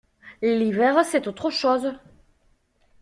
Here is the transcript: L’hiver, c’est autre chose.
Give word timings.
L’hiver, 0.41 1.05
c’est 1.05 1.27
autre 1.27 1.51
chose. 1.51 1.93